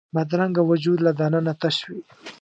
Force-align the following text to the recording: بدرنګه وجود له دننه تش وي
بدرنګه 0.15 0.61
وجود 0.71 0.99
له 1.05 1.11
دننه 1.19 1.53
تش 1.61 1.77
وي 1.87 2.01